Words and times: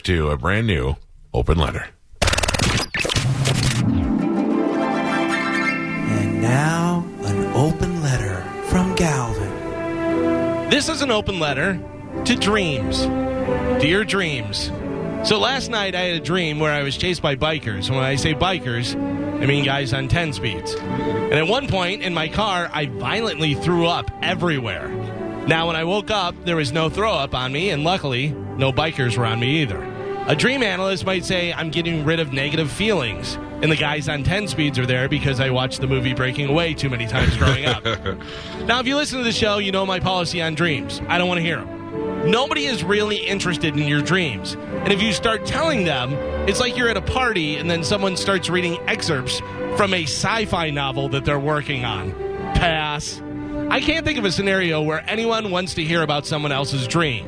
To 0.00 0.30
a 0.30 0.38
brand 0.38 0.66
new 0.66 0.96
open 1.34 1.58
letter. 1.58 1.86
And 6.08 6.40
now, 6.40 7.06
an 7.20 7.52
open 7.54 8.02
letter 8.02 8.40
from 8.68 8.94
Galvin. 8.96 10.70
This 10.70 10.88
is 10.88 11.02
an 11.02 11.10
open 11.10 11.38
letter 11.38 11.78
to 12.24 12.34
dreams. 12.34 13.02
Dear 13.82 14.02
dreams. 14.04 14.72
So 15.28 15.38
last 15.38 15.68
night 15.68 15.94
I 15.94 16.00
had 16.00 16.16
a 16.16 16.24
dream 16.24 16.58
where 16.58 16.72
I 16.72 16.82
was 16.82 16.96
chased 16.96 17.20
by 17.20 17.36
bikers. 17.36 17.90
When 17.90 18.00
I 18.00 18.16
say 18.16 18.32
bikers, 18.34 18.96
I 19.42 19.46
mean 19.46 19.62
guys 19.64 19.92
on 19.92 20.08
10 20.08 20.32
speeds. 20.32 20.74
And 20.74 21.34
at 21.34 21.46
one 21.46 21.68
point 21.68 22.02
in 22.02 22.14
my 22.14 22.28
car, 22.28 22.70
I 22.72 22.86
violently 22.86 23.54
threw 23.54 23.86
up 23.86 24.10
everywhere. 24.22 24.88
Now, 25.46 25.66
when 25.66 25.74
I 25.74 25.82
woke 25.82 26.10
up, 26.10 26.36
there 26.44 26.54
was 26.54 26.70
no 26.70 26.88
throw 26.88 27.12
up 27.12 27.34
on 27.34 27.52
me, 27.52 27.70
and 27.70 27.82
luckily, 27.82 28.28
no 28.28 28.72
bikers 28.72 29.18
were 29.18 29.26
on 29.26 29.40
me 29.40 29.62
either. 29.62 29.82
A 30.28 30.36
dream 30.36 30.62
analyst 30.62 31.04
might 31.04 31.24
say 31.24 31.52
I'm 31.52 31.70
getting 31.70 32.04
rid 32.04 32.20
of 32.20 32.32
negative 32.32 32.70
feelings, 32.70 33.34
and 33.60 33.64
the 33.64 33.76
guys 33.76 34.08
on 34.08 34.22
10 34.22 34.46
speeds 34.46 34.78
are 34.78 34.86
there 34.86 35.08
because 35.08 35.40
I 35.40 35.50
watched 35.50 35.80
the 35.80 35.88
movie 35.88 36.14
Breaking 36.14 36.48
Away 36.48 36.74
too 36.74 36.88
many 36.88 37.08
times 37.08 37.36
growing 37.36 37.66
up. 37.66 37.84
now, 38.66 38.78
if 38.78 38.86
you 38.86 38.94
listen 38.94 39.18
to 39.18 39.24
the 39.24 39.32
show, 39.32 39.58
you 39.58 39.72
know 39.72 39.84
my 39.84 39.98
policy 39.98 40.40
on 40.40 40.54
dreams. 40.54 41.02
I 41.08 41.18
don't 41.18 41.26
want 41.26 41.38
to 41.38 41.44
hear 41.44 41.56
them. 41.56 42.30
Nobody 42.30 42.66
is 42.66 42.84
really 42.84 43.16
interested 43.16 43.76
in 43.76 43.88
your 43.88 44.00
dreams. 44.00 44.54
And 44.54 44.92
if 44.92 45.02
you 45.02 45.12
start 45.12 45.44
telling 45.44 45.84
them, 45.84 46.12
it's 46.48 46.60
like 46.60 46.76
you're 46.76 46.88
at 46.88 46.96
a 46.96 47.02
party 47.02 47.56
and 47.56 47.68
then 47.68 47.82
someone 47.82 48.16
starts 48.16 48.48
reading 48.48 48.78
excerpts 48.86 49.40
from 49.76 49.92
a 49.92 50.04
sci 50.04 50.44
fi 50.44 50.70
novel 50.70 51.08
that 51.08 51.24
they're 51.24 51.40
working 51.40 51.84
on. 51.84 52.12
Pass. 52.54 53.20
I 53.72 53.80
can't 53.80 54.04
think 54.04 54.18
of 54.18 54.26
a 54.26 54.30
scenario 54.30 54.82
where 54.82 55.02
anyone 55.08 55.50
wants 55.50 55.72
to 55.74 55.82
hear 55.82 56.02
about 56.02 56.26
someone 56.26 56.52
else's 56.52 56.86
dream. 56.86 57.26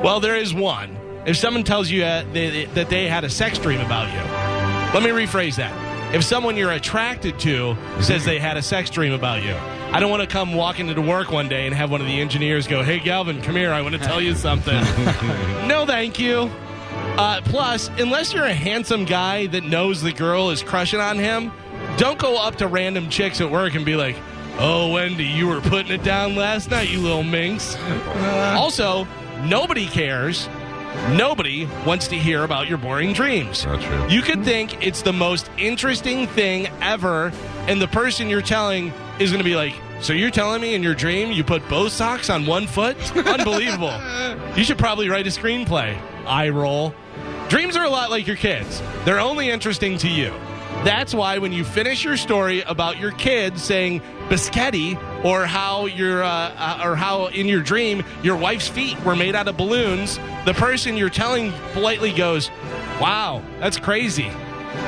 Well, 0.00 0.20
there 0.20 0.36
is 0.36 0.54
one. 0.54 0.96
If 1.26 1.36
someone 1.36 1.64
tells 1.64 1.90
you 1.90 2.02
they, 2.02 2.66
that 2.74 2.88
they 2.88 3.08
had 3.08 3.24
a 3.24 3.28
sex 3.28 3.58
dream 3.58 3.80
about 3.80 4.06
you, 4.12 4.94
let 4.94 5.02
me 5.02 5.10
rephrase 5.10 5.56
that. 5.56 6.14
If 6.14 6.22
someone 6.22 6.56
you're 6.56 6.70
attracted 6.70 7.36
to 7.40 7.76
says 8.00 8.24
they 8.24 8.38
had 8.38 8.56
a 8.56 8.62
sex 8.62 8.90
dream 8.90 9.12
about 9.12 9.42
you, 9.42 9.56
I 9.90 9.98
don't 9.98 10.08
want 10.08 10.22
to 10.22 10.28
come 10.28 10.54
walking 10.54 10.86
into 10.86 11.02
work 11.02 11.32
one 11.32 11.48
day 11.48 11.66
and 11.66 11.74
have 11.74 11.90
one 11.90 12.00
of 12.00 12.06
the 12.06 12.20
engineers 12.20 12.68
go, 12.68 12.84
Hey, 12.84 13.00
Galvin, 13.00 13.42
come 13.42 13.56
here. 13.56 13.72
I 13.72 13.82
want 13.82 13.96
to 13.96 14.00
tell 14.00 14.20
you 14.20 14.36
something. 14.36 14.74
no, 15.66 15.84
thank 15.84 16.20
you. 16.20 16.48
Uh, 17.18 17.40
plus, 17.46 17.90
unless 17.98 18.32
you're 18.32 18.44
a 18.44 18.54
handsome 18.54 19.04
guy 19.04 19.48
that 19.48 19.64
knows 19.64 20.00
the 20.00 20.12
girl 20.12 20.50
is 20.50 20.62
crushing 20.62 21.00
on 21.00 21.18
him, 21.18 21.50
don't 21.96 22.20
go 22.20 22.36
up 22.36 22.54
to 22.58 22.68
random 22.68 23.08
chicks 23.10 23.40
at 23.40 23.50
work 23.50 23.74
and 23.74 23.84
be 23.84 23.96
like, 23.96 24.14
Oh, 24.58 24.92
Wendy, 24.92 25.24
you 25.24 25.48
were 25.48 25.60
putting 25.60 25.92
it 25.92 26.02
down 26.04 26.36
last 26.36 26.70
night, 26.70 26.88
you 26.90 27.00
little 27.00 27.22
minx. 27.22 27.76
Uh. 27.76 28.56
also, 28.58 29.06
nobody 29.44 29.86
cares. 29.86 30.48
Nobody 31.12 31.66
wants 31.86 32.06
to 32.08 32.16
hear 32.16 32.44
about 32.44 32.68
your 32.68 32.76
boring 32.76 33.14
dreams. 33.14 33.64
That's 33.64 33.82
true. 33.82 34.08
You 34.08 34.20
could 34.20 34.44
think 34.44 34.86
it's 34.86 35.00
the 35.02 35.12
most 35.12 35.50
interesting 35.56 36.26
thing 36.26 36.68
ever, 36.82 37.32
and 37.66 37.80
the 37.80 37.88
person 37.88 38.28
you're 38.28 38.42
telling 38.42 38.92
is 39.18 39.30
going 39.30 39.42
to 39.42 39.48
be 39.48 39.56
like, 39.56 39.74
So 40.02 40.12
you're 40.12 40.30
telling 40.30 40.60
me 40.60 40.74
in 40.74 40.82
your 40.82 40.94
dream 40.94 41.32
you 41.32 41.44
put 41.44 41.66
both 41.68 41.92
socks 41.92 42.28
on 42.28 42.44
one 42.44 42.66
foot? 42.66 42.96
Unbelievable. 43.26 43.94
you 44.54 44.64
should 44.64 44.78
probably 44.78 45.08
write 45.08 45.26
a 45.26 45.30
screenplay. 45.30 45.98
I 46.26 46.50
roll. 46.50 46.94
Dreams 47.48 47.74
are 47.76 47.84
a 47.84 47.90
lot 47.90 48.10
like 48.10 48.26
your 48.26 48.36
kids, 48.36 48.82
they're 49.04 49.20
only 49.20 49.48
interesting 49.50 49.96
to 49.98 50.08
you. 50.08 50.32
That's 50.84 51.14
why 51.14 51.38
when 51.38 51.52
you 51.52 51.64
finish 51.64 52.02
your 52.02 52.16
story 52.16 52.62
about 52.62 52.98
your 52.98 53.12
kid 53.12 53.58
saying 53.58 54.00
biscotti 54.28 54.96
or 55.24 55.46
how 55.46 55.86
your 55.86 56.24
uh, 56.24 56.28
uh, 56.28 56.80
or 56.84 56.96
how 56.96 57.26
in 57.26 57.46
your 57.46 57.62
dream 57.62 58.04
your 58.22 58.36
wife's 58.36 58.66
feet 58.66 58.98
were 59.04 59.14
made 59.14 59.36
out 59.36 59.46
of 59.46 59.56
balloons, 59.56 60.18
the 60.44 60.54
person 60.54 60.96
you're 60.96 61.08
telling 61.08 61.52
politely 61.72 62.12
goes, 62.12 62.50
"Wow, 63.00 63.42
that's 63.60 63.78
crazy." 63.78 64.30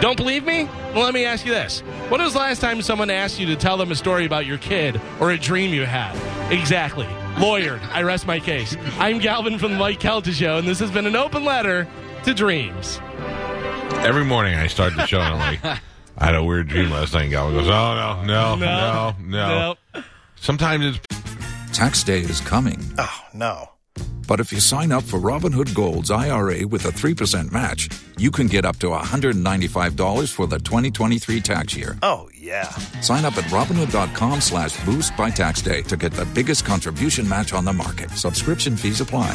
Don't 0.00 0.16
believe 0.16 0.44
me? 0.44 0.64
Well, 0.94 1.04
let 1.04 1.14
me 1.14 1.24
ask 1.24 1.44
you 1.46 1.52
this. 1.52 1.80
When 2.08 2.20
was 2.20 2.32
the 2.32 2.38
last 2.38 2.60
time 2.60 2.82
someone 2.82 3.10
asked 3.10 3.38
you 3.38 3.46
to 3.46 3.56
tell 3.56 3.76
them 3.76 3.92
a 3.92 3.94
story 3.94 4.24
about 4.24 4.46
your 4.46 4.58
kid 4.58 5.00
or 5.20 5.30
a 5.30 5.38
dream 5.38 5.72
you 5.72 5.84
had? 5.84 6.16
Exactly. 6.50 7.06
Lawyered. 7.36 7.82
I 7.92 8.02
rest 8.02 8.26
my 8.26 8.40
case. 8.40 8.76
I'm 8.98 9.18
Galvin 9.18 9.58
from 9.58 9.72
the 9.72 9.78
Mike 9.78 10.00
Calta 10.00 10.32
Show, 10.32 10.56
and 10.56 10.66
this 10.66 10.80
has 10.80 10.90
been 10.90 11.06
an 11.06 11.16
open 11.16 11.44
letter 11.44 11.86
to 12.24 12.34
dreams. 12.34 12.98
Every 14.10 14.24
morning 14.24 14.54
I 14.54 14.68
start 14.68 14.94
the 14.94 15.04
show 15.06 15.20
and 15.20 15.34
I'm 15.34 15.38
like, 15.62 15.80
I 16.16 16.24
had 16.24 16.34
a 16.36 16.44
weird 16.44 16.68
dream 16.68 16.90
last 16.90 17.12
night. 17.12 17.22
And 17.22 17.30
Galvin 17.32 17.56
goes, 17.58 17.66
Oh, 17.68 18.22
no, 18.24 18.24
no, 18.24 18.54
no, 18.54 19.14
no. 19.20 19.76
Nope. 19.94 20.04
Sometimes 20.36 20.84
it's 20.84 21.16
Tax 21.76 22.04
day 22.04 22.20
is 22.20 22.40
coming. 22.40 22.78
Oh, 22.98 23.20
no. 23.34 23.70
But 24.28 24.40
if 24.40 24.52
you 24.52 24.60
sign 24.60 24.92
up 24.92 25.02
for 25.02 25.18
Robinhood 25.18 25.74
Gold's 25.74 26.10
IRA 26.10 26.66
with 26.66 26.84
a 26.84 26.88
3% 26.88 27.52
match, 27.52 27.88
you 28.16 28.30
can 28.30 28.46
get 28.46 28.64
up 28.64 28.76
to 28.78 28.86
$195 28.88 30.32
for 30.32 30.46
the 30.46 30.58
2023 30.58 31.40
tax 31.40 31.76
year. 31.76 31.98
Oh, 32.02 32.28
yeah. 32.34 32.68
Sign 33.02 33.24
up 33.24 33.36
at 33.36 33.44
Robinhood.com 33.44 34.40
slash 34.40 34.82
boost 34.84 35.16
by 35.16 35.30
tax 35.30 35.62
day 35.62 35.82
to 35.82 35.96
get 35.96 36.12
the 36.12 36.24
biggest 36.26 36.64
contribution 36.64 37.28
match 37.28 37.52
on 37.52 37.64
the 37.64 37.72
market. 37.72 38.10
Subscription 38.12 38.76
fees 38.76 39.00
apply. 39.00 39.34